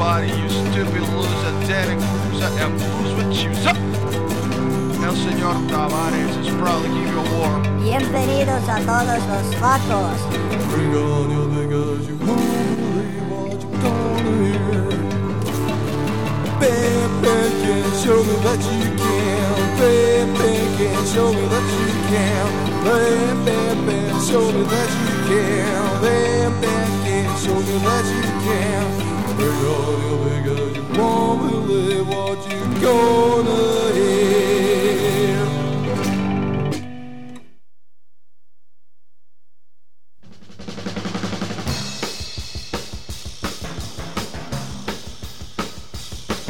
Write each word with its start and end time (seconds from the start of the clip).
looking 0.00 0.24
everybody, 0.24 0.28
you 0.40 0.48
stupid 0.48 1.02
loser, 1.14 1.52
Danny 1.68 1.96
Cruiser, 2.00 2.50
and 2.60 2.72
blues 2.78 3.12
with 3.16 3.30
chooser. 3.36 3.76
El 5.04 5.14
Señor 5.16 5.56
Tavares 5.68 6.36
is 6.40 6.48
proud 6.56 6.82
to 6.82 6.88
give 6.88 7.08
you 7.08 7.18
a 7.18 7.38
war. 7.38 7.60
Bienvenidos 7.80 8.68
a 8.68 8.80
todos 8.80 9.20
los 9.28 9.60
vacos. 9.60 10.18
Bring 10.70 10.94
on 10.94 11.30
your 11.30 11.48
niggas, 11.48 12.06
you 12.06 12.16
won't 12.16 12.76
believe 12.76 13.28
what 13.30 13.62
you're 13.62 13.78
gonna 13.82 14.46
hear. 14.52 14.90
Bam, 16.60 17.10
bam, 17.22 17.50
can 17.62 17.90
show 18.02 18.22
me 18.22 18.34
that 18.44 18.60
you 18.72 18.96
can. 18.96 19.50
Bam, 19.78 20.28
bam, 20.34 20.68
can 20.78 21.06
show 21.06 21.32
me 21.32 21.44
that 21.52 21.66
you 21.76 21.88
can. 22.10 22.46
Bam, 22.84 23.44
bam, 23.44 23.86
bam, 23.86 24.20
show 24.20 24.44
me 24.52 24.62
that 24.64 24.90
you 25.00 25.14
can. 25.28 25.80
Bam, 26.02 26.52
bam, 26.60 26.90
can 27.04 27.36
show 27.42 27.58
me 27.58 27.78
that 27.84 28.04
you 28.04 28.22
can. 28.44 29.09
Bring 29.40 29.64
on 29.64 29.96
your 30.02 30.18
niggas, 30.28 30.76
you 30.76 30.84
won't 31.00 31.66
believe 31.66 32.06
what 32.06 32.38
you're 32.50 32.80
gonna 32.80 33.92
hear. 33.94 35.46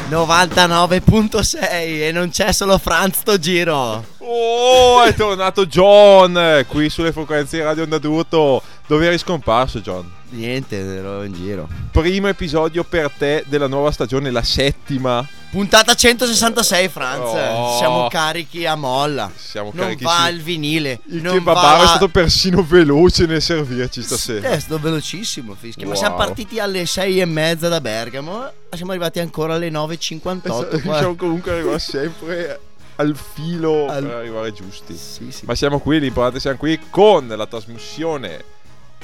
Sì. 0.08 0.10
99.6 0.10 1.58
e 1.60 2.10
non 2.12 2.30
c'è 2.30 2.50
solo 2.50 2.76
Franz 2.78 3.18
sto 3.18 3.38
giro. 3.38 4.04
Oh, 4.18 5.02
è 5.04 5.14
tornato 5.14 5.64
John 5.66 6.64
qui 6.66 6.90
sulle 6.90 7.12
frequenze 7.12 7.58
di 7.58 7.62
Radio 7.62 7.84
Onda 7.84 7.98
d'Urto. 7.98 8.60
Dove 8.88 9.06
eri 9.06 9.18
scomparso, 9.18 9.78
John? 9.78 10.18
Niente, 10.32 10.76
ero 10.78 11.24
in 11.24 11.32
giro. 11.32 11.68
Primo 11.90 12.28
episodio 12.28 12.84
per 12.84 13.10
te 13.10 13.44
della 13.48 13.66
nuova 13.66 13.90
stagione, 13.90 14.30
la 14.30 14.42
settima. 14.44 15.26
Puntata 15.50 15.94
166 15.94 16.88
Franz. 16.88 17.18
Oh. 17.24 17.76
Siamo 17.78 18.06
carichi 18.08 18.64
a 18.64 18.76
molla. 18.76 19.28
Siamo 19.34 19.72
non 19.74 19.86
carichissimi. 19.86 20.18
va 20.18 20.28
il 20.28 20.40
vinile. 20.42 21.00
Il 21.06 21.20
non 21.22 21.32
kebabaro 21.34 21.78
va 21.78 21.82
è 21.82 21.86
stato 21.88 22.08
persino 22.08 22.62
veloce 22.62 23.26
nel 23.26 23.42
servirci 23.42 24.02
stasera. 24.02 24.50
Eh, 24.50 24.52
è 24.52 24.60
stato 24.60 24.78
velocissimo, 24.80 25.56
fischia. 25.58 25.84
Ma 25.86 25.92
Wow. 25.94 26.00
siamo 26.00 26.16
partiti 26.16 26.60
alle 26.60 26.86
6 26.86 27.18
e 27.20 27.24
mezza 27.24 27.66
da 27.68 27.80
Bergamo. 27.80 28.48
Siamo 28.72 28.92
arrivati 28.92 29.18
ancora 29.18 29.54
alle 29.54 29.68
9.58. 29.70 30.80
qua. 30.82 30.98
Siamo 30.98 31.16
comunque 31.16 31.50
arrivati 31.52 31.80
sempre 31.90 32.60
al 32.96 33.16
filo 33.16 33.88
Al- 33.88 34.04
per 34.04 34.14
arrivare 34.14 34.52
giusti. 34.52 34.96
Sì, 34.96 35.32
sì. 35.32 35.44
Ma 35.46 35.56
siamo 35.56 35.80
qui, 35.80 35.98
l'importante 35.98 36.38
siamo 36.38 36.56
qui 36.58 36.78
con 36.88 37.26
la 37.26 37.46
trasmissione 37.48 38.44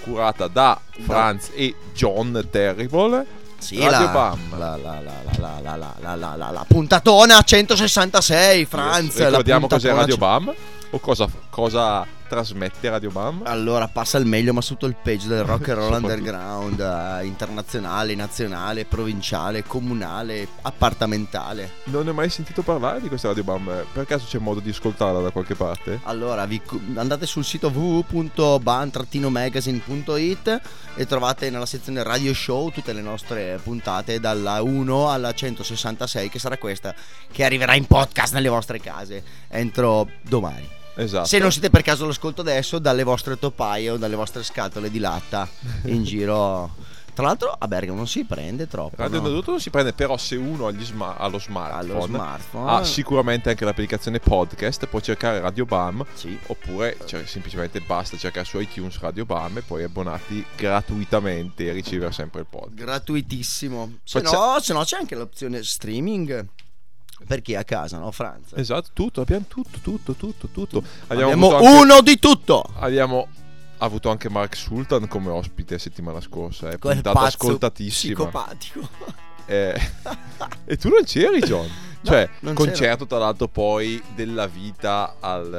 curata 0.03 0.47
da 0.49 0.81
Franz 1.05 1.51
e 1.55 1.75
John 1.95 2.47
Terrible. 2.51 3.27
Sì, 3.59 3.79
Radio 3.81 4.07
la, 4.07 4.13
Bam. 4.13 4.59
La, 4.59 4.77
la, 4.77 6.37
la, 6.37 6.51
la, 6.51 6.65
puntatona 6.69 7.41
166, 7.43 8.65
Franz. 8.67 9.17
Ricordiamo 9.17 9.67
cos'è 9.67 9.93
Radio 9.93 10.17
Bam 10.17 10.55
o 10.91 10.99
cosa, 10.99 11.29
cosa 11.51 12.07
trasmette 12.27 12.89
Radio 12.89 13.11
Bam. 13.11 13.43
Allora 13.45 13.87
passa 13.89 14.17
il 14.19 14.27
meglio, 14.27 14.53
ma 14.53 14.61
sotto 14.61 14.87
il 14.87 14.97
peggio 15.01 15.29
del 15.29 15.45
rock 15.45 15.69
and 15.69 15.79
roll 15.79 15.93
underground, 16.03 16.81
eh, 16.81 17.25
internazionale, 17.25 18.15
nazionale, 18.15 18.85
provinciale, 18.85 19.65
comunale, 19.65 20.47
appartamentale. 20.63 21.71
Non 21.85 22.05
ne 22.05 22.11
ho 22.11 22.15
mai 22.15 22.31
sentito 22.31 22.63
parlare 22.63 23.01
di 23.01 23.09
questa 23.09 23.29
Radio 23.29 23.45
Bam. 23.45 23.85
Per 23.93 24.07
caso 24.07 24.27
c'è 24.27 24.39
modo 24.39 24.61
di 24.61 24.71
ascoltarla 24.71 25.21
da 25.21 25.31
qualche 25.31 25.55
parte? 25.55 26.01
Allora, 26.05 26.47
vi 26.47 26.61
andate 26.95 27.27
sul 27.27 27.45
sito 27.45 27.69
www.ban-magazine.it 27.69 30.61
e 30.97 31.07
trovate 31.07 31.51
nella 31.51 31.67
sezione 31.67 32.03
radio 32.03 32.33
show 32.33 32.71
tutte 32.71 32.93
le 32.93 33.03
nostre 33.03 33.61
puntate 33.63 34.19
dalla 34.21 34.63
1 34.63 35.11
alla 35.11 35.33
166, 35.33 36.29
che 36.29 36.39
sarà 36.39 36.57
questa, 36.57 36.95
che 37.31 37.45
arriverà 37.45 37.75
in 37.75 37.87
podcast 37.87 38.35
nelle 38.35 38.49
vostre 38.49 38.81
case 38.81 39.23
entro 39.49 40.09
domani. 40.23 40.69
Esatto. 40.97 41.27
Se 41.27 41.39
non 41.39 41.53
siete 41.53 41.71
per 41.71 41.83
caso 41.83 42.05
all'ascolto 42.05 42.41
adesso, 42.41 42.79
dalle 42.79 43.03
vostre 43.05 43.39
topaie 43.39 43.91
o 43.91 43.97
dalle 43.97 44.17
vostre 44.17 44.43
scatole 44.43 44.91
di 44.91 44.99
latta 44.99 45.49
in 45.85 46.03
giro. 46.05 46.75
Tra 47.17 47.25
l'altro 47.25 47.51
a 47.59 47.67
Bergamo 47.67 47.97
non 47.97 48.07
si 48.07 48.25
prende 48.27 48.67
troppo. 48.67 48.97
Radio 48.99 49.23
no? 49.23 49.43
Non 49.47 49.59
si 49.59 49.71
prende, 49.71 49.95
però 49.95 50.19
se 50.19 50.37
uno 50.37 50.67
ha 50.67 50.75
sma- 50.81 51.17
ha 51.17 51.27
lo 51.29 51.39
smartphone, 51.39 51.93
Allo 51.95 52.03
smartphone. 52.05 52.71
ha 52.71 52.85
sicuramente 52.85 53.49
anche 53.49 53.65
l'applicazione 53.65 54.19
podcast, 54.21 54.85
può 54.87 55.01
cercare 55.01 55.41
Radio 55.41 55.65
Bam 55.65 56.05
Sì. 56.13 56.39
oppure 56.49 56.99
cioè, 57.07 57.25
semplicemente 57.25 57.81
basta 57.81 58.19
cercare 58.19 58.45
su 58.45 58.59
iTunes 58.61 58.99
Radio 58.99 59.25
Bam 59.25 59.57
e 59.57 59.63
poi 59.63 59.85
abbonarti 59.85 60.45
gratuitamente 60.57 61.67
e 61.67 61.73
ricevere 61.73 62.13
sempre 62.13 62.41
il 62.41 62.47
podcast. 62.51 62.75
Gratuitissimo. 62.75 63.93
Se 64.05 64.21
no, 64.21 64.59
se 64.61 64.73
no 64.75 64.83
c'è 64.85 64.99
anche 64.99 65.15
l'opzione 65.15 65.63
streaming 65.63 66.47
per 67.27 67.43
chi 67.43 67.53
è 67.53 67.57
a 67.57 67.65
casa, 67.65 67.99
no 67.99 68.11
Franz? 68.11 68.53
Esatto, 68.55 68.91
tutto, 68.93 69.21
abbiamo 69.21 69.45
tutto, 69.49 69.79
tutto, 69.81 70.15
tutto, 70.15 70.49
tutto. 70.49 70.83
Abbiamo 71.09 71.33
avuto 71.33 71.57
anche- 71.57 71.69
uno 71.69 72.01
di 72.03 72.19
tutto. 72.19 72.65
Abbiamo 72.79 73.29
avuto 73.79 74.11
anche 74.11 74.29
Mark 74.29 74.57
Sultan 74.57 75.07
come 75.09 75.31
ospite 75.31 75.79
settimana 75.79 76.21
scorsa, 76.21 76.71
è 76.71 76.79
Quel 76.79 76.95
puntata 77.01 77.27
ascoltatissima. 77.27 78.15
Psicopatico. 78.15 78.89
Eh, 79.47 79.81
e 80.65 80.77
tu 80.77 80.89
non 80.89 81.05
c'eri, 81.05 81.41
John? 81.41 81.69
cioè, 82.03 82.29
non 82.41 82.55
concerto 82.55 83.07
tra 83.07 83.19
l'altro 83.19 83.49
poi 83.49 84.01
della 84.15 84.47
vita 84.47 85.17
al, 85.19 85.53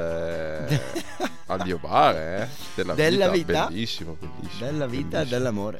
eh, 0.69 0.81
al 1.47 1.61
mio 1.65 1.77
bar, 1.77 2.15
eh? 2.15 2.49
Della, 2.75 2.93
Della 2.93 3.29
vita, 3.29 3.45
vita? 3.51 3.67
bellissimo, 3.67 4.17
bellissimo. 4.19 4.65
Della 4.65 4.87
vita 4.87 5.05
e 5.05 5.09
bellissimo. 5.09 5.37
dell'amore. 5.37 5.79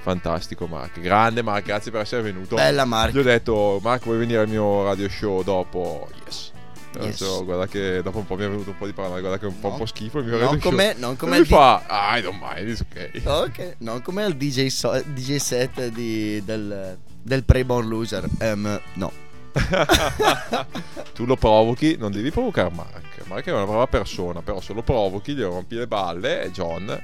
Fantastico 0.00 0.66
Mark, 0.66 1.00
grande 1.00 1.42
Mark, 1.42 1.64
grazie 1.66 1.90
per 1.90 2.00
essere 2.02 2.22
venuto. 2.22 2.54
Bella 2.54 2.84
Mark. 2.84 3.12
Gli 3.12 3.18
ho 3.18 3.22
detto, 3.22 3.78
Mark 3.82 4.04
vuoi 4.04 4.18
venire 4.18 4.40
al 4.40 4.48
mio 4.48 4.82
radio 4.84 5.08
show 5.08 5.42
dopo? 5.42 6.08
Yes. 6.24 6.52
Yes. 6.94 7.02
Adesso, 7.04 7.44
guarda 7.44 7.66
che 7.66 8.00
dopo 8.02 8.18
un 8.18 8.26
po' 8.26 8.36
mi 8.36 8.44
è 8.44 8.48
venuto 8.48 8.70
un 8.70 8.78
po' 8.78 8.86
di 8.86 8.92
parlare, 8.92 9.20
guarda 9.20 9.38
che 9.38 9.44
è 9.44 9.48
un 9.48 9.60
po', 9.60 9.66
No. 9.68 9.72
un 9.74 9.78
po' 9.80 9.86
schifo 9.86 10.18
il 10.18 10.24
mio 10.24 10.32
Non 10.38 10.44
radio 10.46 10.60
show. 10.60 10.70
come- 10.70 10.94
non 10.96 11.16
come 11.16 11.32
E 11.32 11.34
mi 11.34 11.40
il 11.42 11.46
di- 11.48 11.54
fa, 11.54 11.82
ah, 11.86 12.16
I 12.16 12.22
don't 12.22 12.40
mind, 12.40 12.68
it's 12.68 12.80
ok. 12.80 13.20
Ok, 13.24 13.74
non 13.78 14.00
come 14.02 14.24
il 14.24 14.34
DJ, 14.36 14.66
so- 14.68 15.00
DJ 15.04 15.36
set 15.36 15.88
di- 15.88 16.42
del, 16.44 16.96
del 17.22 17.44
Pre-Born 17.44 17.86
Loser. 17.88 18.24
Ehm, 18.40 18.80
no. 18.94 19.12
tu 21.14 21.24
lo 21.26 21.36
provochi, 21.36 21.96
non 21.98 22.10
devi 22.12 22.30
provocare 22.30 22.70
Mark. 22.72 23.06
Mark 23.26 23.44
è 23.46 23.52
una 23.52 23.64
brava 23.66 23.86
persona, 23.86 24.40
però 24.40 24.60
se 24.60 24.72
lo 24.72 24.82
provochi, 24.82 25.34
gli 25.34 25.42
rompi 25.42 25.74
le 25.76 25.86
balle 25.86 26.42
e 26.44 26.50
John... 26.50 27.00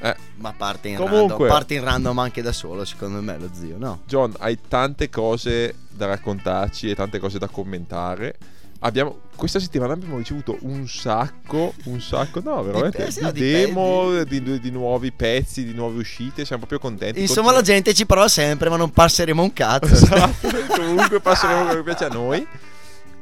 Eh, 0.00 0.14
Ma 0.36 0.52
parte 0.56 0.88
in 0.88 0.96
Comunque- 0.96 1.28
random. 1.28 1.48
Parte 1.48 1.74
in 1.74 1.84
random 1.84 2.18
anche 2.18 2.42
da 2.42 2.52
solo, 2.52 2.84
secondo 2.84 3.22
me, 3.22 3.38
lo 3.38 3.48
zio, 3.52 3.76
no? 3.78 4.00
John, 4.06 4.34
hai 4.38 4.58
tante 4.68 5.08
cose 5.08 5.74
da 5.88 6.06
raccontarci 6.06 6.90
e 6.90 6.94
tante 6.94 7.18
cose 7.18 7.38
da 7.38 7.48
commentare. 7.48 8.36
Abbiamo, 8.80 9.20
questa 9.34 9.58
settimana 9.60 9.94
abbiamo 9.94 10.18
ricevuto 10.18 10.58
un 10.62 10.86
sacco, 10.86 11.72
un 11.84 12.02
sacco, 12.02 12.40
no, 12.44 12.62
veramente, 12.62 13.08
di, 13.08 13.32
di 13.32 13.40
demo, 13.40 14.22
di, 14.24 14.60
di 14.60 14.70
nuovi 14.70 15.10
pezzi, 15.10 15.64
di 15.64 15.72
nuove 15.72 16.00
uscite. 16.00 16.44
Siamo 16.44 16.66
proprio 16.66 16.80
contenti. 16.90 17.18
Insomma, 17.20 17.50
la 17.52 17.62
gente 17.62 17.94
ci 17.94 18.04
prova 18.04 18.28
sempre, 18.28 18.68
ma 18.68 18.76
non 18.76 18.90
passeremo 18.90 19.42
un 19.42 19.52
cazzo. 19.54 19.86
Esatto, 19.94 20.48
comunque 20.68 21.20
passeremo 21.20 21.64
quello 21.64 21.78
che 21.78 21.84
piace 21.84 22.04
a 22.04 22.08
noi. 22.08 22.46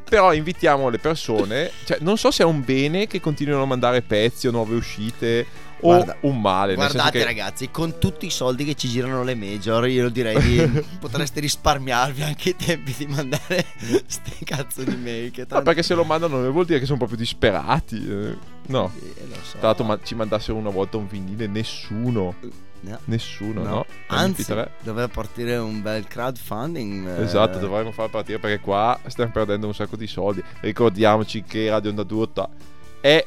Però 0.05 0.35
invitiamo 0.35 0.89
le 0.89 0.99
persone, 0.99 1.71
cioè 1.85 1.99
non 2.01 2.19
so 2.19 2.31
se 2.31 2.43
è 2.43 2.47
un 2.47 2.63
bene 2.65 3.07
che 3.07 3.19
continuino 3.21 3.63
a 3.63 3.67
mandare 3.67 4.03
pezzi 4.03 4.47
o 4.47 4.51
nuove 4.51 4.75
uscite 4.75 5.47
o 5.83 5.89
Guarda- 5.95 6.17
un 6.23 6.41
male. 6.41 6.75
Guardate, 6.75 7.19
che- 7.19 7.25
ragazzi, 7.25 7.71
con 7.71 7.99
tutti 7.99 8.27
i 8.27 8.31
soldi 8.31 8.65
che 8.65 8.75
ci 8.75 8.89
girano 8.89 9.23
le 9.25 9.35
major, 9.35 9.87
io 9.89 10.09
direi 10.09 10.41
di 10.41 10.83
potreste 11.01 11.41
risparmiarvi 11.41 12.23
anche 12.23 12.51
i 12.51 12.57
tempi 12.57 12.95
di 12.97 13.07
mandare 13.07 13.65
ste 14.07 14.33
cazzo 14.45 14.83
di 14.85 14.97
mail. 14.97 15.31
Che 15.31 15.41
Ma 15.43 15.47
tanto- 15.47 15.65
perché 15.65 15.83
se 15.83 15.95
lo 15.95 16.05
mandano 16.05 16.51
vuol 16.51 16.65
dire 16.65 16.79
che 16.79 16.87
sono 16.87 16.99
proprio 16.99 17.19
disperati. 17.19 17.97
eh. 18.09 18.37
No. 18.69 18.93
Lo 19.29 19.35
so. 19.43 19.59
Tra 19.59 19.69
l'altro 19.69 19.85
ma- 19.85 19.99
ci 20.03 20.15
mandassero 20.15 20.57
una 20.57 20.71
volta 20.71 20.97
un 20.97 21.07
vinile, 21.09 21.47
nessuno. 21.47 22.35
No. 22.85 22.99
Nessuno, 23.05 23.63
no? 23.63 23.69
No. 23.69 23.87
Anzi, 24.09 24.45
doveva 24.83 25.07
partire 25.07 25.57
un 25.57 25.83
bel 25.83 26.07
crowdfunding. 26.09 27.07
eh, 27.19 27.23
Esatto, 27.23 27.59
dovremmo 27.59 27.93
far 27.93 28.11
partire 28.11 28.41
perché 28.41 28.59
qua 28.61 28.99
stiamo 29.07 29.31
perdendo 29.31 29.69
un 29.69 29.75
sacco 29.75 29.95
di 29.97 30.09
soldi. 30.09 30.43
Ricordiamoci 30.61 31.45
che 31.45 31.71
Radio 31.71 31.91
Onda 31.91 32.03
D'Urto 32.03 32.49
è 33.01 33.25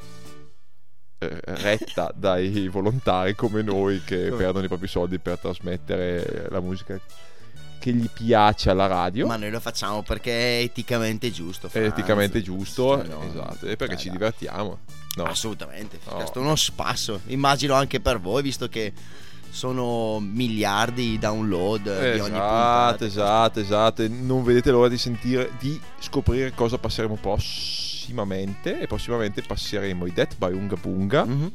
retta 1.43 2.11
dai 2.15 2.67
volontari 2.67 3.35
come 3.35 3.61
noi 3.61 4.01
che 4.03 4.31
perdono 4.35 4.65
i 4.65 4.67
propri 4.67 4.87
soldi 4.87 5.19
per 5.19 5.37
trasmettere 5.39 6.47
la 6.49 6.59
musica 6.59 6.99
che 7.79 7.91
gli 7.93 8.09
piace 8.09 8.69
alla 8.71 8.87
radio. 8.87 9.27
Ma 9.27 9.35
noi 9.35 9.51
lo 9.51 9.59
facciamo 9.59 10.01
perché 10.01 10.59
è 10.59 10.63
eticamente 10.63 11.29
giusto. 11.31 11.69
È 11.71 11.77
eticamente 11.79 12.41
giusto, 12.41 12.99
Se 13.01 13.07
no- 13.07 13.23
esatto, 13.23 13.65
e 13.67 13.75
perché 13.75 13.93
Dai, 13.95 13.97
ci 14.03 14.07
dai. 14.09 14.17
divertiamo. 14.17 14.79
No. 15.17 15.23
Assolutamente, 15.23 15.99
No. 16.09 16.19
è 16.19 16.37
uno 16.39 16.55
spasso. 16.55 17.21
Immagino 17.27 17.73
anche 17.75 17.99
per 17.99 18.19
voi, 18.19 18.41
visto 18.41 18.67
che 18.67 18.91
sono 19.55 20.19
miliardi 20.19 21.11
di 21.11 21.17
download 21.17 21.83
di 21.83 22.19
ogni 22.19 22.35
Esatto, 22.35 22.97
puntata. 22.97 23.05
esatto, 23.05 23.59
esatto. 23.61 24.01
E 24.03 24.07
non 24.09 24.43
vedete 24.43 24.69
l'ora 24.71 24.89
di 24.89 24.97
sentire, 24.97 25.51
di 25.59 25.79
scoprire 25.99 26.53
cosa 26.53 26.77
passeremo 26.77 27.15
prossimamente. 27.15 28.79
E 28.79 28.87
prossimamente 28.87 29.41
passeremo 29.41 30.05
i 30.05 30.11
Death 30.13 30.35
by 30.37 30.51
Unga 30.53 30.75
Bunga, 30.75 31.23
Mhm. 31.25 31.51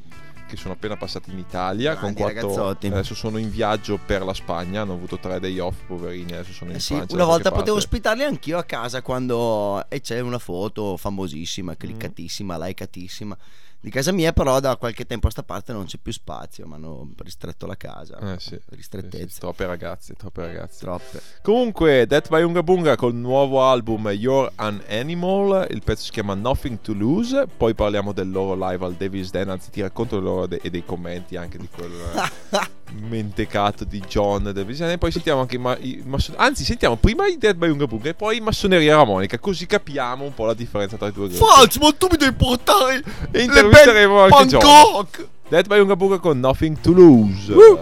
che 0.49 0.57
sono 0.57 0.73
appena 0.75 0.97
passati 0.97 1.31
in 1.31 1.39
Italia. 1.39 1.93
Con 1.97 2.13
Grandi 2.13 2.21
quattro, 2.23 2.41
ragazzotti. 2.49 2.87
adesso 2.89 3.15
sono 3.15 3.39
in 3.39 3.51
viaggio 3.51 3.99
per 4.05 4.25
la 4.25 4.35
Spagna. 4.35 4.81
Hanno 4.83 4.95
avuto 4.95 5.19
tre 5.19 5.39
day 5.39 5.59
off, 5.59 5.77
poverini. 5.87 6.33
Adesso 6.33 6.53
sono 6.53 6.71
in 6.71 6.77
Eh 6.77 6.81
sì, 6.81 6.95
Francia. 6.95 7.15
una 7.15 7.25
volta 7.25 7.51
potevo 7.51 7.77
parte. 7.77 7.87
ospitarli 7.87 8.23
anch'io 8.25 8.59
a 8.59 8.65
casa 8.65 9.03
quando 9.03 9.85
e 9.89 10.01
c'è 10.01 10.21
una 10.21 10.39
foto 10.39 10.93
Mm. 10.93 10.97
famosissima, 10.97 11.77
cliccatissima, 11.77 12.67
likeatissima 12.67 13.37
di 13.83 13.91
casa 13.91 14.13
mia, 14.13 14.33
però 14.33 14.61
da 14.61 14.77
qualche 14.77 15.07
tempo 15.07 15.27
a 15.29 15.31
sta 15.31 15.43
parte 15.43 15.73
non 15.73 15.87
c'è 15.87 15.97
più 16.01 16.13
spazio, 16.13 16.67
mi 16.67 16.75
hanno 16.75 17.11
ristretto 17.23 17.67
la 17.67 17.77
casa. 17.77 18.19
Eh 18.35 18.39
sì, 18.39 18.49
sì, 18.51 18.59
Ristrettezze. 18.77 19.29
sì, 19.31 19.41
troppe 19.41 19.65
ragazze, 19.67 20.15
troppe 20.15 20.43
ragazze. 20.47 20.81
Troppe. 20.81 21.21
Comunque, 21.43 22.07
Death 22.07 22.29
by 22.29 22.43
Unga 22.43 22.63
Bunga 22.63 22.97
col 22.97 23.15
nuovo 23.15 23.63
album 23.63 24.09
You're 24.11 24.53
an 24.57 24.83
Animal, 24.89 25.67
il 25.71 25.83
pezzo 25.83 26.05
si 26.05 26.11
chiama 26.11 26.35
Nothing 26.35 26.81
to 26.83 26.93
Lose, 26.93 27.47
poi 27.57 27.75
parliamo 27.75 28.13
del 28.13 28.31
loro 28.31 28.55
live 28.69 28.85
al 28.85 28.95
Davis 28.95 29.31
Den, 29.31 29.49
anzi 29.49 29.71
ti 29.71 29.81
racconto 29.81 30.21
loro 30.21 30.47
de- 30.47 30.61
e 30.63 30.69
dei 30.71 30.85
commenti 30.85 31.37
anche 31.37 31.57
di 31.57 31.69
quel 31.71 31.91
eh, 31.91 32.69
mentecato 33.09 33.85
di 33.85 34.01
John 34.01 34.51
Davis 34.53 34.79
Den, 34.79 34.91
e 34.91 34.99
poi 34.99 35.11
sentiamo 35.13 35.41
anche 35.41 35.57
i, 35.57 35.59
ma- 35.59 35.79
i 35.79 36.03
masso- 36.05 36.35
anzi 36.37 36.65
sentiamo 36.65 36.97
prima 36.97 37.27
i 37.27 37.39
Death 37.39 37.57
by 37.57 37.69
Unga 37.69 37.87
Bunga 37.87 38.09
e 38.11 38.15
poi 38.15 38.41
Massoneria 38.41 38.97
Ramonica, 38.97 39.39
così 39.39 39.67
capiamo 39.67 40.25
un 40.25 40.35
po' 40.35 40.45
la 40.45 40.55
differenza 40.55 40.97
tra 40.97 41.07
i 41.09 41.13
due 41.13 41.29
gruppi. 41.29 41.43
Falso, 41.45 41.79
ma 41.81 41.93
tu 41.93 42.09
mi 42.11 42.17
devi 42.17 42.35
portare 42.35 43.03
E 43.31 43.47
intervisteremo 43.71 44.21
anche 44.23 44.47
John. 44.47 44.61
Bangkok! 44.61 45.29
Death 45.49 45.67
by 45.67 45.79
Unga 45.81 45.97
Bunga 45.97 46.19
con 46.19 46.39
Nothing 46.39 46.81
to 46.81 46.93
Lose. 46.93 47.53
You 47.53 47.79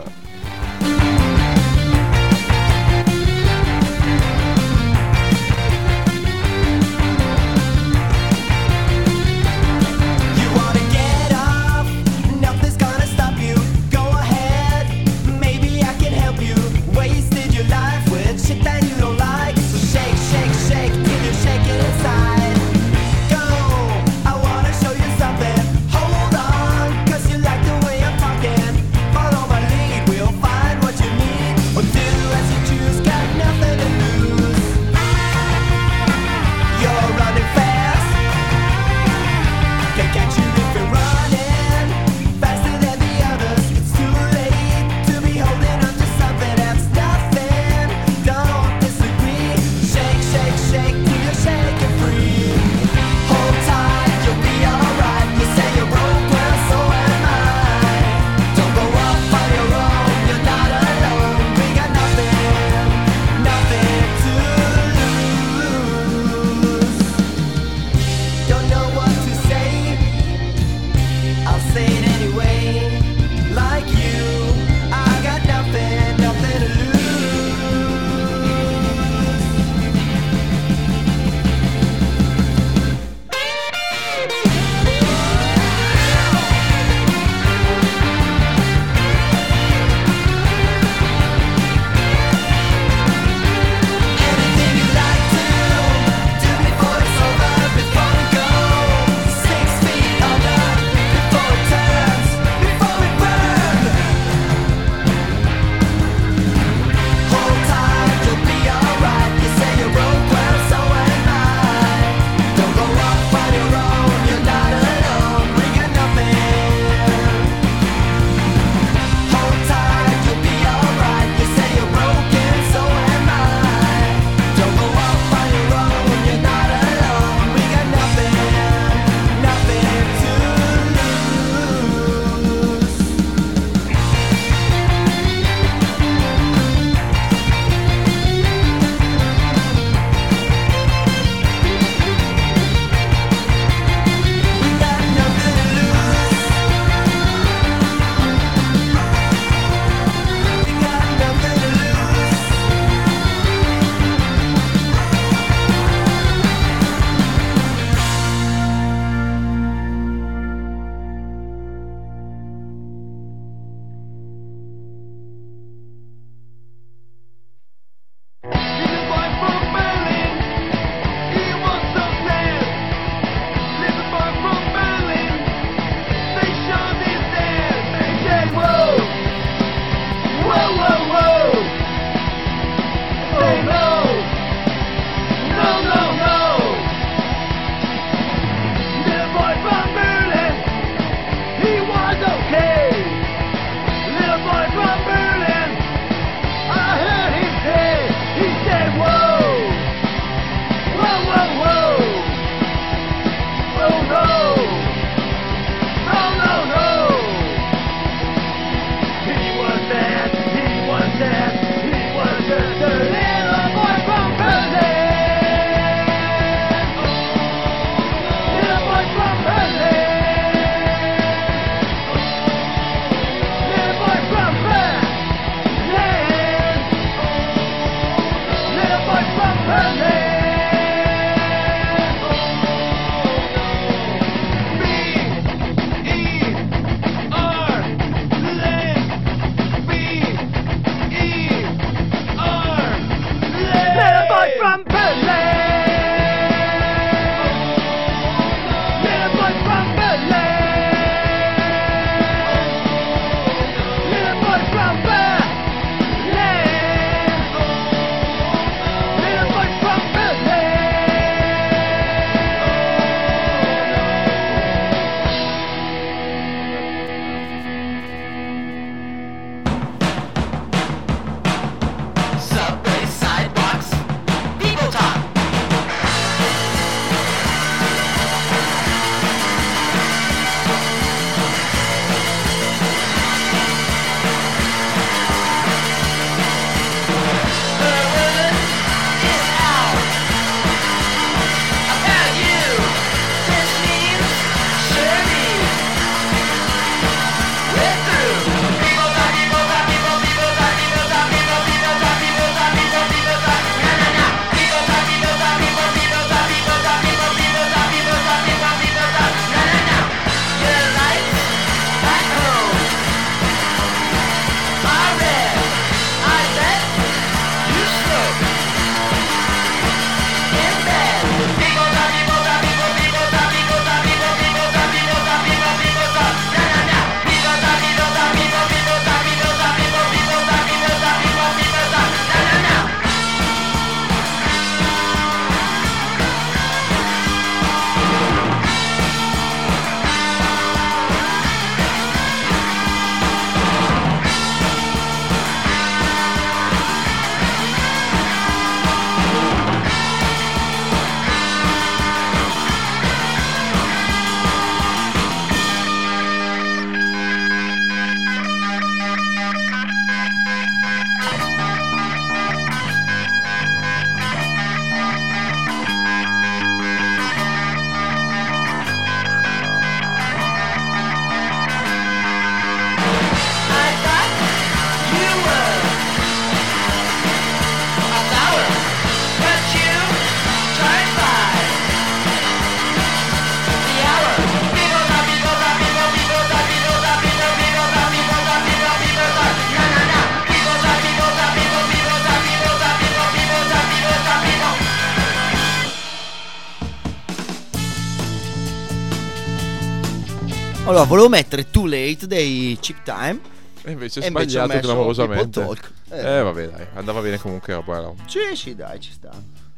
Allora, 400.88 401.04
volevo 401.04 401.28
mettere 401.28 401.68
Too 401.68 401.86
Late 401.86 402.26
dei 402.26 402.78
Chip 402.80 403.02
Time. 403.02 403.38
E 403.82 403.90
invece 403.90 404.20
è 404.20 404.28
sbagliato 404.28 404.78
clamorosamente. 404.78 405.60
Eh. 406.08 406.38
Eh, 406.38 406.42
vabbè, 406.42 406.68
dai, 406.68 406.86
andava 406.94 407.20
bene 407.20 407.38
comunque. 407.38 407.74
Era 407.74 408.14
Sì, 408.26 408.38
sì, 408.54 408.74
dai, 408.74 408.98
ci 408.98 409.12
sta. 409.12 409.30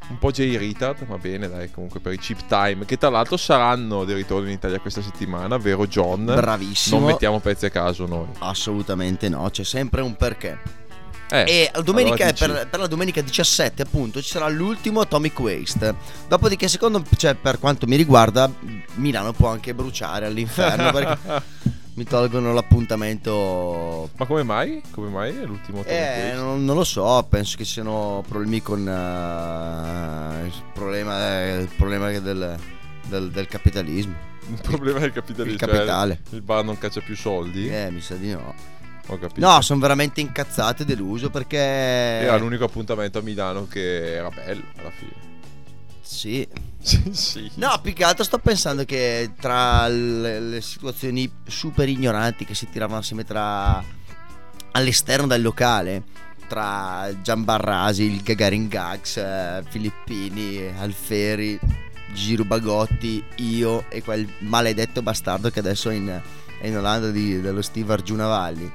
un 0.07 0.17
po' 0.17 0.31
J-Retard, 0.31 1.05
va 1.05 1.17
bene, 1.17 1.49
dai, 1.49 1.69
comunque 1.69 1.99
per 1.99 2.13
i 2.13 2.17
chip 2.17 2.47
time, 2.47 2.85
che 2.85 2.97
tra 2.97 3.09
l'altro 3.09 3.35
saranno 3.35 4.05
di 4.05 4.13
ritorno 4.13 4.47
in 4.47 4.53
Italia 4.53 4.79
questa 4.79 5.01
settimana, 5.01 5.57
vero 5.57 5.85
John? 5.85 6.23
Bravissimo. 6.23 6.99
Non 6.99 7.09
mettiamo 7.09 7.41
pezzi 7.41 7.65
a 7.65 7.69
caso 7.69 8.05
noi. 8.05 8.27
Assolutamente 8.39 9.27
no, 9.27 9.49
c'è 9.49 9.65
sempre 9.65 10.01
un 10.01 10.15
perché. 10.15 10.59
Eh, 11.31 11.69
E 11.73 11.81
domenica, 11.83 12.25
allora 12.25 12.59
per, 12.59 12.67
per 12.69 12.79
la 12.79 12.87
domenica 12.87 13.21
17, 13.21 13.81
appunto, 13.81 14.21
ci 14.21 14.29
sarà 14.29 14.47
l'ultimo 14.49 14.99
Atomic 15.01 15.39
Waste. 15.39 15.95
Dopodiché, 16.27 16.67
secondo 16.67 17.03
cioè, 17.17 17.35
per 17.35 17.57
quanto 17.59 17.87
mi 17.87 17.95
riguarda, 17.95 18.51
Milano 18.95 19.31
può 19.33 19.49
anche 19.49 19.73
bruciare 19.73 20.25
all'inferno 20.25 20.91
perché 20.93 21.17
mi 21.93 22.03
tolgono 22.03 22.53
l'appuntamento. 22.53 24.09
Ma 24.17 24.25
come 24.25 24.43
mai? 24.43 24.81
Come 24.91 25.09
mai 25.09 25.29
è 25.35 25.45
l'ultimo 25.45 25.79
Atomic 25.81 25.99
Eh, 25.99 26.19
Waste? 26.23 26.33
non, 26.35 26.65
non 26.65 26.75
lo 26.75 26.83
so, 26.83 27.25
penso 27.29 27.55
che 27.57 27.65
siano 27.65 28.23
problemi 28.27 28.61
con 28.61 28.87
eh, 28.87 30.45
il 30.45 30.53
problema, 30.73 31.49
il 31.53 31.69
problema 31.75 32.09
del, 32.19 32.57
del- 33.07 33.29
del 33.31 33.47
capitalismo. 33.47 34.29
Il 34.49 34.59
problema 34.61 34.99
del 34.99 35.13
capitalismo. 35.13 35.53
Il 35.53 35.59
capitale. 35.59 36.19
cioè, 36.27 36.35
il 36.35 36.41
bar 36.41 36.63
non 36.63 36.77
caccia 36.77 36.99
più 36.99 37.15
soldi. 37.15 37.69
Eh, 37.69 37.89
mi 37.91 38.01
sa 38.01 38.15
di 38.15 38.31
no. 38.31 38.53
Ho 39.11 39.17
capito. 39.19 39.45
No, 39.45 39.61
sono 39.61 39.79
veramente 39.79 40.21
incazzato 40.21 40.83
e 40.83 40.85
deluso 40.85 41.29
perché. 41.29 41.57
Era 41.57 42.37
l'unico 42.37 42.63
appuntamento 42.63 43.19
a 43.19 43.21
Milano 43.21 43.67
che 43.67 44.15
era 44.15 44.29
bello 44.29 44.63
alla 44.77 44.91
fine. 44.91 45.11
Sì. 46.01 46.47
Sì, 46.79 47.09
sì. 47.11 47.51
No, 47.55 47.79
più 47.81 47.93
che 47.93 48.03
altro 48.03 48.23
sto 48.23 48.39
pensando 48.39 48.85
che 48.85 49.33
tra 49.39 49.87
le, 49.87 50.39
le 50.39 50.61
situazioni 50.61 51.31
super 51.45 51.87
ignoranti 51.87 52.43
che 52.45 52.55
si 52.55 52.67
tiravano 52.69 52.99
assieme 52.99 53.23
tra 53.23 53.83
all'esterno 54.71 55.27
del 55.27 55.41
locale, 55.41 56.03
tra 56.47 57.09
Giambarrasi, 57.21 58.03
il 58.03 58.23
Gagarin 58.23 58.67
Gags, 58.67 59.17
eh, 59.17 59.63
Filippini, 59.69 60.73
Alferi, 60.79 61.59
Giro 62.13 62.45
Bagotti, 62.45 63.23
io 63.37 63.85
e 63.89 64.01
quel 64.01 64.27
maledetto 64.39 65.01
bastardo 65.01 65.49
che 65.49 65.59
adesso 65.59 65.89
è 65.89 65.95
in, 65.95 66.21
è 66.59 66.67
in 66.67 66.77
Olanda 66.77 67.11
di- 67.11 67.41
dello 67.41 67.61
Steve 67.61 67.93
Arjunavalli. 67.93 68.73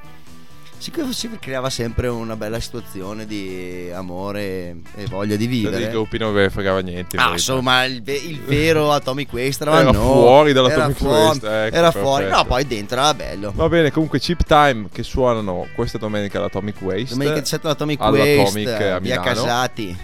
Si, 0.78 0.92
si 1.10 1.30
creava 1.40 1.70
sempre 1.70 2.06
una 2.08 2.36
bella 2.36 2.60
situazione 2.60 3.26
di 3.26 3.90
amore 3.92 4.76
e 4.94 5.06
voglia 5.08 5.34
di 5.36 5.44
Cioè, 5.44 5.50
di 5.52 5.60
vivere. 5.62 5.88
gruppi 5.90 6.18
non 6.18 6.32
ve 6.34 6.42
ne 6.42 6.50
fregava 6.50 6.80
niente. 6.80 7.16
Ah, 7.16 7.30
insomma, 7.32 7.84
il, 7.84 8.02
ve- 8.02 8.14
il 8.14 8.40
vero 8.42 8.92
Atomic 8.92 9.32
Waste 9.32 9.64
Era 9.64 9.82
noi. 9.82 9.94
fuori 9.94 10.50
Era 10.50 10.60
dall'Atomic 10.62 10.96
fuori- 10.98 11.14
Waste, 11.26 11.64
ecco, 11.66 11.76
era 11.76 11.90
fuori, 11.90 12.22
perfetto. 12.24 12.42
no, 12.42 12.48
poi 12.48 12.66
dentro 12.66 12.98
era 13.00 13.14
bello. 13.14 13.52
Va 13.56 13.68
bene, 13.68 13.90
comunque 13.90 14.18
Chip 14.20 14.42
Time 14.44 14.88
che 14.92 15.02
suonano 15.02 15.66
questa 15.74 15.98
domenica 15.98 16.38
all'Atomic 16.38 16.80
Waste. 16.82 17.14
Domenica 17.14 17.40
17 17.40 17.66
l'Atomic 17.66 18.00
Waste, 18.00 18.90
a 18.92 18.98
via. 18.98 19.20
Casati. 19.20 19.96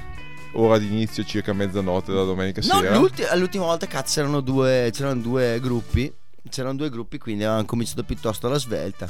Ora 0.55 0.79
di 0.79 0.87
inizio 0.87 1.23
circa 1.25 1.53
mezzanotte 1.53 2.11
della 2.13 2.25
domenica 2.25 2.61
No, 2.65 2.81
sera. 2.81 2.97
l'ulti- 2.97 3.25
l'ultima 3.37 3.65
volta 3.67 3.87
cazzo 3.87 4.15
c'erano 4.21 4.41
due, 4.41 4.91
c'erano 4.93 5.21
due 5.21 5.59
gruppi. 5.61 6.13
C'erano 6.51 6.75
due 6.75 6.91
gruppi, 6.91 7.19
quindi 7.19 7.45
avevano 7.45 7.65
cominciato 7.67 8.03
piuttosto 8.03 8.49
alla 8.49 8.59
svelta. 8.59 9.09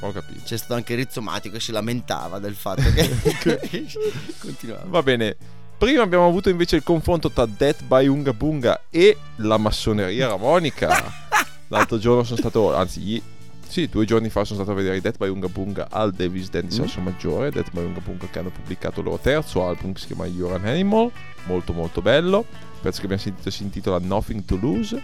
Ho 0.00 0.12
capito. 0.12 0.40
C'è 0.44 0.56
stato 0.56 0.74
anche 0.74 0.94
Rizzomatico 0.94 1.54
che 1.56 1.60
si 1.60 1.72
lamentava 1.72 2.38
del 2.38 2.54
fatto 2.54 2.82
che 2.92 3.08
continuava. 4.38 4.84
Va 4.86 5.02
bene. 5.02 5.36
Prima 5.76 6.02
abbiamo 6.02 6.26
avuto 6.26 6.50
invece 6.50 6.76
il 6.76 6.82
confronto 6.82 7.30
tra 7.30 7.46
Death 7.46 7.84
by 7.84 8.06
Unga 8.06 8.34
Bunga 8.34 8.82
e 8.90 9.16
la 9.36 9.56
massoneria 9.56 10.28
ramonica. 10.28 11.10
L'altro 11.68 11.98
giorno 11.98 12.22
sono 12.22 12.38
stato, 12.38 12.74
anzi, 12.74 13.22
sì, 13.66 13.88
due 13.88 14.04
giorni 14.04 14.28
fa 14.28 14.44
sono 14.44 14.56
stato 14.62 14.72
a 14.72 14.74
vedere 14.74 14.96
i 14.96 15.00
Death 15.00 15.16
by 15.16 15.28
Unga 15.28 15.48
Bunga 15.48 15.86
al 15.90 16.12
Davis 16.12 16.50
Den 16.50 16.66
di 16.66 16.74
Salso 16.74 17.00
Maggiore. 17.00 17.50
Death 17.50 17.70
by 17.70 17.84
Unga 17.84 18.00
Bunga 18.00 18.26
che 18.26 18.38
hanno 18.40 18.50
pubblicato 18.50 19.00
il 19.00 19.06
loro 19.06 19.18
terzo 19.18 19.66
album 19.66 19.92
che 19.92 20.00
si 20.00 20.06
chiama 20.08 20.26
You're 20.26 20.56
an 20.56 20.66
Animal. 20.66 21.10
Molto 21.44 21.72
molto 21.72 22.02
bello. 22.02 22.40
Il 22.40 22.80
pezzo 22.82 22.98
che 22.98 23.04
abbiamo 23.04 23.22
sentito 23.22 23.50
si 23.50 23.62
intitola 23.62 23.98
Nothing 23.98 24.44
to 24.44 24.58
Lose. 24.60 25.02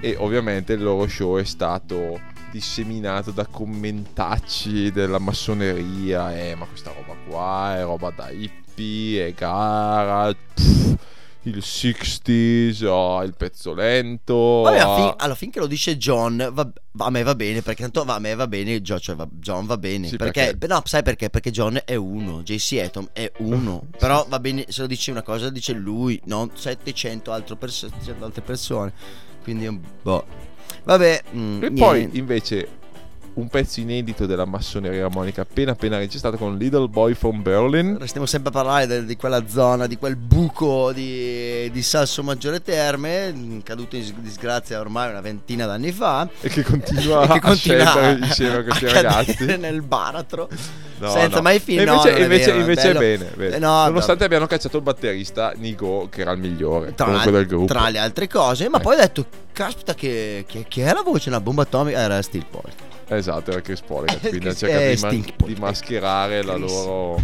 E 0.00 0.16
ovviamente 0.18 0.72
il 0.72 0.82
loro 0.82 1.06
show 1.06 1.38
è 1.38 1.44
stato 1.44 2.18
disseminato 2.52 3.30
da 3.30 3.46
commentacci 3.46 4.92
della 4.92 5.18
massoneria. 5.18 6.36
Eh, 6.38 6.54
ma 6.54 6.66
questa 6.66 6.92
roba 6.92 7.18
qua 7.26 7.76
è 7.78 7.82
roba 7.82 8.10
da 8.14 8.28
hippie, 8.30 9.28
è 9.28 9.32
gara. 9.32 10.32
pff, 10.32 10.94
il 11.44 11.56
60s, 11.58 12.84
oh, 12.84 13.22
il 13.24 13.34
pezzo 13.36 13.72
lento. 13.74 14.60
Vabbè, 14.62 14.78
alla, 14.78 14.92
ah. 14.92 14.96
fin- 14.96 15.14
alla 15.16 15.34
fin 15.34 15.50
che 15.50 15.58
lo 15.58 15.66
dice 15.66 15.96
John, 15.96 16.50
va- 16.52 16.70
a 16.98 17.10
me 17.10 17.22
va 17.24 17.34
bene, 17.34 17.62
perché 17.62 17.82
tanto 17.82 18.04
va- 18.04 18.14
a 18.14 18.18
me 18.20 18.34
va 18.36 18.46
bene, 18.46 18.80
Gio- 18.80 19.00
cioè 19.00 19.16
va- 19.16 19.26
John 19.28 19.66
va 19.66 19.76
bene. 19.76 20.06
Sì, 20.06 20.16
perché, 20.16 20.56
perché- 20.56 20.66
No, 20.68 20.82
sai 20.84 21.02
perché? 21.02 21.30
Perché 21.30 21.50
John 21.50 21.80
è 21.84 21.96
uno, 21.96 22.42
JC 22.42 22.80
Atom 22.84 23.08
è 23.12 23.32
uno. 23.38 23.86
Però 23.98 24.24
va 24.28 24.38
bene, 24.38 24.66
se 24.68 24.82
lo 24.82 24.86
dice 24.86 25.10
una 25.10 25.22
cosa, 25.22 25.50
dice 25.50 25.72
lui, 25.72 26.20
non 26.26 26.50
700 26.54 27.32
altre, 27.32 27.56
pers- 27.56 27.86
700 27.88 28.24
altre 28.24 28.42
persone. 28.42 28.92
Quindi, 29.42 29.80
boh. 30.02 30.50
Vabbè, 30.84 31.22
mm, 31.34 31.62
E 31.62 31.70
poi 31.72 31.98
niente. 31.98 32.18
invece 32.18 32.68
un 33.34 33.48
pezzo 33.48 33.80
inedito 33.80 34.26
della 34.26 34.44
massoneria 34.44 35.06
armonica 35.06 35.42
appena 35.42 35.72
appena 35.72 35.96
registrato 35.96 36.36
con 36.36 36.56
Little 36.58 36.88
Boy 36.88 37.14
from 37.14 37.42
Berlin. 37.42 37.96
Restiamo 37.98 38.26
sempre 38.26 38.50
a 38.50 38.52
parlare 38.52 38.86
de- 38.86 39.04
di 39.06 39.16
quella 39.16 39.46
zona, 39.48 39.86
di 39.86 39.96
quel 39.96 40.16
buco 40.16 40.92
di, 40.92 41.70
di 41.70 41.82
Salso 41.82 42.22
Maggiore 42.22 42.60
Terme, 42.62 43.32
mm, 43.32 43.58
caduto 43.60 43.96
in 43.96 44.12
disgrazia 44.18 44.78
ormai 44.80 45.10
una 45.10 45.20
ventina 45.20 45.64
d'anni 45.66 45.92
fa. 45.92 46.28
E 46.40 46.48
che 46.48 46.62
continua 46.62 47.22
E 47.24 47.26
che 47.28 47.32
a 47.32 47.40
continua 47.40 47.86
scendere 47.90 48.26
insieme 48.26 48.56
a 48.56 48.62
questi 48.64 48.84
cadere 48.84 49.02
ragazzi. 49.02 49.44
nel 49.58 49.82
baratro 49.82 50.48
No, 50.98 51.10
senza 51.10 51.36
no. 51.36 51.42
mai 51.42 51.58
finire. 51.58 51.84
No, 51.86 51.94
invece, 51.94 52.14
è 52.14 52.28
vero, 52.28 52.58
invece 52.60 52.90
è 52.90 52.94
bene, 52.96 53.30
bene. 53.34 53.56
Eh, 53.56 53.58
no, 53.58 53.84
Nonostante 53.86 54.22
abbiano 54.22 54.46
cacciato 54.46 54.76
il 54.76 54.84
batterista 54.84 55.52
Nigo, 55.56 56.06
che 56.08 56.20
era 56.20 56.30
il 56.30 56.38
migliore 56.38 56.94
tra, 56.94 57.06
comunque 57.06 57.30
del 57.32 57.46
gruppo. 57.46 57.64
tra 57.72 57.88
le 57.88 57.98
altre 57.98 58.28
cose, 58.28 58.68
ma 58.68 58.78
Eh. 58.78 58.82
poi 58.82 58.94
ho 58.94 58.98
detto, 59.00 59.26
caspita, 59.52 59.94
che, 59.94 60.44
che, 60.46 60.64
che 60.68 60.84
è 60.84 60.92
la 60.92 61.02
voce? 61.02 61.28
Una 61.28 61.40
bomba 61.40 61.62
atomica? 61.62 61.98
Era 61.98 62.22
Steel 62.22 62.44
Pole. 62.48 62.72
Esatto, 63.16 63.50
era 63.50 63.60
Chris 63.60 63.80
Polygat, 63.80 64.20
quindi 64.20 64.38
Chris- 64.40 64.54
ha 64.62 64.66
cercato 64.66 64.82
eh, 64.82 64.94
di, 64.94 65.00
ma- 65.02 65.08
Stink 65.08 65.36
Pole. 65.36 65.52
di 65.54 65.60
mascherare 65.60 66.42
la 66.42 66.56
loro 66.56 67.20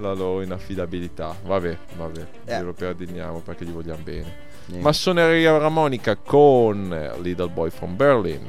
la 0.00 0.12
loro 0.12 0.42
inaffidabilità. 0.42 1.34
Vabbè, 1.44 1.76
vabbè, 1.96 2.26
Eh. 2.44 2.56
glielo 2.58 2.72
perdoniamo 2.72 3.40
perché 3.40 3.64
gli 3.64 3.70
vogliamo 3.70 4.00
bene. 4.02 4.46
Niente. 4.66 4.84
Massoneria 4.84 5.56
ramonica 5.56 6.16
con 6.16 7.12
Little 7.22 7.48
Boy 7.48 7.70
from 7.70 7.96
Berlin. 7.96 8.40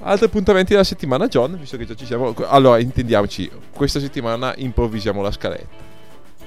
Altri 0.00 0.26
appuntamenti 0.26 0.72
della 0.72 0.84
settimana, 0.84 1.28
John, 1.28 1.56
visto 1.58 1.76
che 1.76 1.86
già 1.86 1.94
ci 1.94 2.04
siamo. 2.04 2.34
Allora, 2.48 2.78
intendiamoci, 2.78 3.48
questa 3.72 4.00
settimana 4.00 4.52
improvvisiamo 4.56 5.22
la 5.22 5.30
scaletta. 5.30 5.84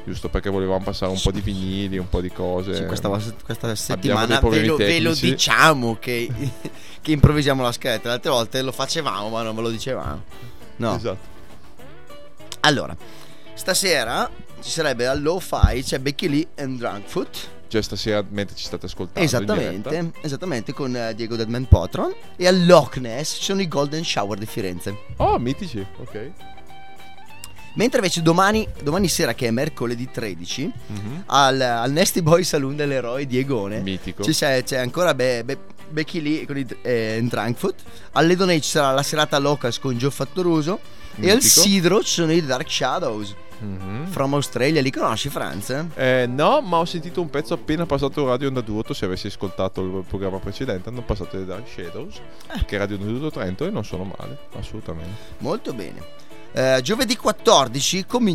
Giusto 0.06 0.30
perché 0.30 0.50
volevamo 0.50 0.84
passare 0.84 1.12
un 1.12 1.20
po' 1.22 1.32
di 1.32 1.42
vinili, 1.42 1.98
un 1.98 2.10
po' 2.10 2.22
di 2.22 2.32
cose. 2.32 2.74
Sì, 2.74 2.86
questa, 2.86 3.10
questa 3.44 3.76
settimana 3.76 4.40
ve 4.40 4.66
lo, 4.66 4.76
ve 4.76 5.00
lo 5.00 5.14
diciamo 5.14 5.98
che, 6.00 6.28
che 7.02 7.12
improvvisiamo 7.12 7.62
la 7.62 7.72
scaletta. 7.72 8.08
Le 8.08 8.14
altre 8.16 8.30
volte 8.32 8.62
lo 8.62 8.72
facevamo, 8.72 9.30
ma 9.30 9.44
non 9.44 9.56
ve 9.56 9.62
lo 9.62 9.70
dicevamo. 9.70 10.24
No. 10.78 10.96
Esatto. 10.96 11.38
Allora, 12.62 12.96
stasera 13.54 14.30
ci 14.62 14.70
sarebbe 14.70 15.08
al 15.08 15.22
Lo-Fi, 15.22 15.82
c'è 15.84 16.00
Becky 16.00 16.28
Lee 16.28 16.48
and 16.56 16.78
Drunkfoot. 16.78 17.48
Cioè, 17.68 17.82
stasera 17.84 18.26
mentre 18.28 18.56
ci 18.56 18.66
state 18.66 18.88
ascoltando. 18.88 19.20
Esattamente, 19.20 20.12
esattamente 20.22 20.74
con 20.74 20.96
eh, 20.96 21.14
Diego 21.14 21.36
Deadman 21.36 21.68
Potron. 21.68 22.14
E 22.36 22.48
al 22.48 22.66
Loch 22.66 22.98
Ness 22.98 23.36
ci 23.38 23.44
sono 23.44 23.62
i 23.62 23.68
Golden 23.68 24.04
Shower 24.04 24.38
di 24.40 24.48
Firenze. 24.48 24.98
Oh, 25.18 25.38
mitici, 25.38 25.86
ok. 25.98 26.32
Mentre 27.80 28.00
invece 28.00 28.22
domani, 28.22 28.68
domani 28.84 29.08
sera, 29.08 29.34
che 29.34 29.48
è 29.48 29.52
mercoledì 29.52 30.10
13, 30.12 30.70
al, 31.28 31.62
al 31.62 31.92
Nasty 31.94 32.20
Boy 32.22 32.44
Saloon 32.44 32.76
dell'eroe 32.76 33.26
Diegone, 33.26 33.80
Mitico. 33.80 34.22
c'è, 34.24 34.64
c'è 34.66 34.76
ancora 34.80 35.14
Be- 35.14 35.46
Be- 35.46 35.58
Becky 35.90 36.20
Lee 36.20 36.46
con 36.46 36.58
i 36.58 36.68
eh, 36.82 37.22
Drunkfoot. 37.24 37.76
Alle 38.12 38.36
Donate 38.36 38.60
ci 38.60 38.70
sarà 38.72 38.92
la 38.92 39.02
serata 39.02 39.38
Locals 39.40 39.80
con 39.80 39.98
Gio 39.98 40.10
Fattoruso. 40.10 40.78
E 41.16 41.30
al 41.30 41.36
Mitico. 41.38 41.62
Sidro 41.62 42.04
ci 42.04 42.12
sono 42.16 42.34
i 42.34 42.46
Dark 42.46 42.70
Shadows 42.70 43.34
Mhm. 43.62 44.08
from 44.08 44.34
Australia. 44.34 44.82
Li 44.82 44.92
conosci, 44.92 45.30
Franz? 45.30 45.70
Eh, 45.96 46.26
no, 46.28 46.60
ma 46.62 46.78
ho 46.80 46.86
sentito 46.86 47.22
un 47.22 47.30
pezzo 47.30 47.54
appena 47.54 47.86
passato 47.86 48.26
Radio 48.28 48.50
Onda 48.50 48.60
Duoto. 48.62 48.94
Se 48.94 49.06
avessi 49.06 49.28
ascoltato 49.28 49.82
il 49.82 50.04
programma 50.06 50.38
precedente, 50.40 50.90
hanno 50.90 51.02
passato 51.02 51.38
le 51.38 51.46
Dark 51.46 51.68
Shadows, 51.68 52.16
Eh. 52.58 52.66
che 52.66 52.76
è 52.76 52.80
Radio 52.80 52.98
Onda 52.98 53.08
Duoto 53.10 53.32
Trento, 53.32 53.66
e 53.66 53.70
non 53.70 53.86
sono 53.86 54.04
male, 54.04 54.38
assolutamente. 54.58 55.16
Molto 55.40 55.74
bene. 55.74 56.28
Eh, 56.52 56.80
giovedì 56.82 57.16
14 57.16 58.06
comincia 58.06 58.28